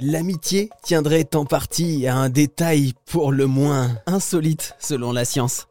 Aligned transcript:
l'amitié 0.00 0.70
tiendrait 0.82 1.34
en 1.34 1.44
partie 1.44 2.06
à 2.06 2.16
un 2.16 2.28
détail 2.28 2.92
pour 3.06 3.32
le 3.32 3.46
moins 3.46 3.98
insolite 4.06 4.74
selon 4.78 5.12
la 5.12 5.24
science. 5.24 5.66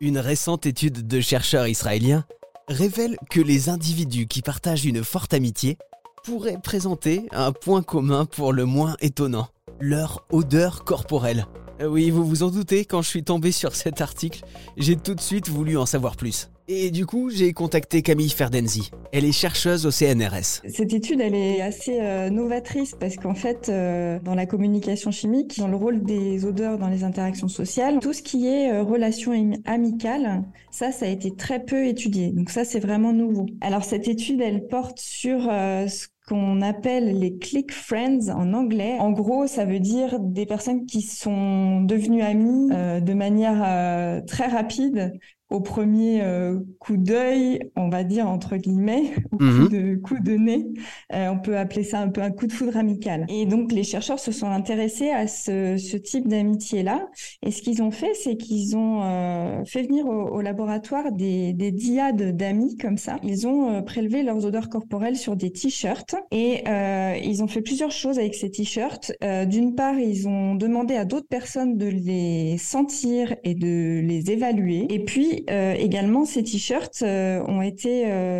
Une 0.00 0.18
récente 0.18 0.66
étude 0.66 1.06
de 1.06 1.20
chercheurs 1.20 1.66
israéliens 1.66 2.24
révèle 2.68 3.16
que 3.30 3.40
les 3.40 3.68
individus 3.68 4.26
qui 4.26 4.42
partagent 4.42 4.84
une 4.84 5.04
forte 5.04 5.34
amitié 5.34 5.78
pourraient 6.24 6.60
présenter 6.62 7.26
un 7.32 7.52
point 7.52 7.82
commun 7.82 8.26
pour 8.26 8.52
le 8.52 8.64
moins 8.64 8.96
étonnant, 9.00 9.48
leur 9.80 10.26
odeur 10.30 10.84
corporelle. 10.84 11.46
Euh, 11.80 11.86
Oui, 11.86 12.10
vous 12.10 12.24
vous 12.24 12.42
en 12.42 12.50
doutez, 12.50 12.84
quand 12.84 13.02
je 13.02 13.08
suis 13.08 13.24
tombé 13.24 13.52
sur 13.52 13.74
cet 13.74 14.00
article, 14.00 14.44
j'ai 14.76 14.96
tout 14.96 15.14
de 15.14 15.20
suite 15.20 15.48
voulu 15.48 15.78
en 15.78 15.86
savoir 15.86 16.16
plus. 16.16 16.50
Et 16.72 16.92
du 16.92 17.04
coup, 17.04 17.30
j'ai 17.30 17.52
contacté 17.52 18.00
Camille 18.00 18.28
Ferdenzi. 18.30 18.92
Elle 19.10 19.24
est 19.24 19.32
chercheuse 19.32 19.86
au 19.86 19.90
CNRS. 19.90 20.62
Cette 20.68 20.92
étude, 20.92 21.20
elle 21.20 21.34
est 21.34 21.60
assez 21.60 21.98
euh, 22.00 22.30
novatrice 22.30 22.94
parce 22.98 23.16
qu'en 23.16 23.34
fait, 23.34 23.68
euh, 23.68 24.20
dans 24.22 24.36
la 24.36 24.46
communication 24.46 25.10
chimique, 25.10 25.58
dans 25.58 25.66
le 25.66 25.74
rôle 25.74 26.04
des 26.04 26.44
odeurs 26.44 26.78
dans 26.78 26.86
les 26.86 27.02
interactions 27.02 27.48
sociales, 27.48 27.98
tout 28.00 28.12
ce 28.12 28.22
qui 28.22 28.46
est 28.46 28.70
euh, 28.72 28.84
relation 28.84 29.32
am- 29.32 29.56
amicale, 29.64 30.44
ça, 30.70 30.92
ça 30.92 31.06
a 31.06 31.08
été 31.08 31.34
très 31.34 31.58
peu 31.64 31.86
étudié. 31.86 32.30
Donc 32.30 32.50
ça, 32.50 32.64
c'est 32.64 32.78
vraiment 32.78 33.12
nouveau. 33.12 33.46
Alors 33.60 33.82
cette 33.82 34.06
étude, 34.06 34.40
elle 34.40 34.68
porte 34.68 35.00
sur 35.00 35.48
euh, 35.50 35.88
ce 35.88 36.06
qu'on 36.30 36.62
appelle 36.62 37.18
les 37.18 37.36
click 37.38 37.72
friends 37.72 38.28
en 38.30 38.54
anglais. 38.54 38.96
En 39.00 39.10
gros, 39.12 39.46
ça 39.48 39.64
veut 39.66 39.80
dire 39.80 40.20
des 40.20 40.46
personnes 40.46 40.86
qui 40.86 41.02
sont 41.02 41.82
devenues 41.82 42.22
amies 42.22 42.70
euh, 42.72 43.00
de 43.00 43.12
manière 43.14 43.62
euh, 43.66 44.20
très 44.22 44.46
rapide 44.46 45.12
au 45.50 45.60
premier 45.60 46.22
euh, 46.22 46.60
coup 46.78 46.96
d'œil, 46.96 47.72
on 47.74 47.88
va 47.88 48.04
dire 48.04 48.28
entre 48.28 48.56
guillemets, 48.56 49.12
au 49.32 49.38
coup 49.38 49.44
Mhm. 49.44 49.68
de 49.68 49.96
coup 49.96 50.18
de 50.20 50.32
nez. 50.34 50.64
Euh, 51.12 51.28
on 51.30 51.40
peut 51.40 51.58
appeler 51.58 51.82
ça 51.82 51.98
un 52.00 52.08
peu 52.08 52.22
un 52.22 52.30
coup 52.30 52.46
de 52.46 52.52
foudre 52.52 52.76
amical. 52.76 53.24
Et 53.28 53.46
donc 53.46 53.72
les 53.72 53.82
chercheurs 53.82 54.20
se 54.20 54.32
sont 54.32 54.46
intéressés 54.48 55.10
à 55.10 55.26
ce, 55.26 55.76
ce 55.76 55.96
type 55.96 56.28
d'amitié-là. 56.28 57.08
Et 57.42 57.50
ce 57.50 57.62
qu'ils 57.62 57.82
ont 57.82 57.90
fait, 57.90 58.14
c'est 58.14 58.36
qu'ils 58.36 58.76
ont 58.76 59.02
euh, 59.02 59.64
fait 59.64 59.82
venir 59.82 60.06
au, 60.06 60.28
au 60.28 60.40
laboratoire 60.40 61.12
des, 61.12 61.52
des 61.52 61.72
diades 61.72 62.36
d'amis 62.36 62.76
comme 62.76 62.96
ça. 62.98 63.18
Ils 63.24 63.46
ont 63.48 63.82
prélevé 63.82 64.22
leurs 64.22 64.44
odeurs 64.46 64.68
corporelles 64.68 65.16
sur 65.16 65.36
des 65.36 65.50
t-shirts 65.50 66.14
et 66.30 66.62
euh, 66.68 67.18
ils 67.22 67.42
ont 67.42 67.48
fait 67.48 67.62
plusieurs 67.62 67.90
choses 67.90 68.18
avec 68.18 68.34
ces 68.34 68.50
t-shirts. 68.50 69.12
Euh, 69.22 69.44
D'une 69.44 69.74
part, 69.74 69.98
ils 69.98 70.28
ont 70.28 70.54
demandé 70.54 70.94
à 70.94 71.04
d'autres 71.04 71.26
personnes 71.28 71.76
de 71.76 71.86
les 71.86 72.58
sentir 72.58 73.34
et 73.44 73.54
de 73.54 74.00
les 74.00 74.30
évaluer. 74.30 74.86
Et 74.90 75.04
puis 75.04 75.44
euh, 75.50 75.74
également, 75.74 76.24
ces 76.24 76.42
t-shirts 76.42 77.02
euh, 77.02 77.42
ont 77.46 77.62
été 77.62 77.90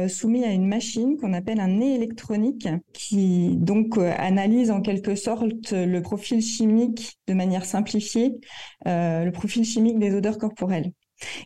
soumis 0.09 0.45
à 0.45 0.53
une 0.53 0.67
machine 0.67 1.17
qu'on 1.17 1.33
appelle 1.33 1.61
un 1.61 1.69
nez 1.69 1.95
électronique 1.95 2.69
qui 2.93 3.57
donc 3.57 3.99
analyse 3.99 4.71
en 4.71 4.81
quelque 4.81 5.15
sorte 5.15 5.73
le 5.73 6.01
profil 6.01 6.43
chimique 6.43 7.19
de 7.27 7.35
manière 7.35 7.65
simplifiée, 7.65 8.33
le 8.85 9.31
profil 9.31 9.65
chimique 9.65 9.99
des 9.99 10.15
odeurs 10.15 10.39
corporelles. 10.39 10.93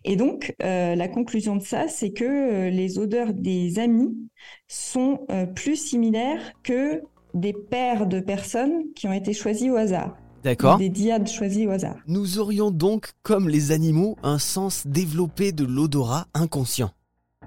Et 0.04 0.16
donc, 0.16 0.54
euh, 0.62 0.94
la 0.94 1.08
conclusion 1.08 1.56
de 1.56 1.62
ça, 1.62 1.88
c'est 1.88 2.10
que 2.10 2.24
euh, 2.24 2.70
les 2.70 2.98
odeurs 2.98 3.32
des 3.32 3.78
amis 3.78 4.16
sont 4.68 5.26
euh, 5.30 5.46
plus 5.46 5.76
similaires 5.76 6.52
que 6.62 7.02
des 7.34 7.52
paires 7.52 8.06
de 8.06 8.20
personnes 8.20 8.84
qui 8.94 9.08
ont 9.08 9.12
été 9.12 9.32
choisies 9.32 9.70
au 9.70 9.76
hasard, 9.76 10.16
D'accord 10.44 10.78
des 10.78 10.88
diades 10.88 11.28
choisies 11.28 11.66
au 11.66 11.70
hasard. 11.70 11.96
Nous 12.06 12.38
aurions 12.38 12.70
donc, 12.70 13.12
comme 13.22 13.48
les 13.48 13.72
animaux, 13.72 14.16
un 14.22 14.38
sens 14.38 14.86
développé 14.86 15.52
de 15.52 15.64
l'odorat 15.64 16.26
inconscient. 16.34 16.90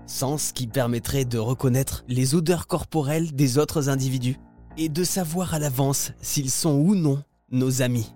Sens 0.06 0.52
qui 0.52 0.68
permettrait 0.68 1.26
de 1.26 1.38
reconnaître 1.38 2.04
les 2.08 2.36
odeurs 2.36 2.68
corporelles 2.68 3.34
des 3.34 3.58
autres 3.58 3.90
individus 3.90 4.38
et 4.78 4.90
de 4.90 5.04
savoir 5.04 5.54
à 5.54 5.60
l'avance 5.60 6.12
s'ils 6.22 6.52
sont 6.52 6.76
ou 6.76 6.96
non 6.96 7.24
nos 7.52 7.82
amis. 7.82 8.14